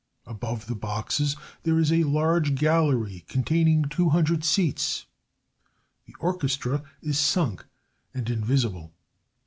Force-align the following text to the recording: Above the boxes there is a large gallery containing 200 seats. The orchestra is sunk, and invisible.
Above 0.25 0.65
the 0.65 0.73
boxes 0.73 1.35
there 1.61 1.77
is 1.77 1.91
a 1.93 2.03
large 2.05 2.55
gallery 2.55 3.23
containing 3.27 3.83
200 3.85 4.43
seats. 4.43 5.05
The 6.07 6.15
orchestra 6.19 6.81
is 7.03 7.19
sunk, 7.19 7.67
and 8.11 8.27
invisible. 8.27 8.95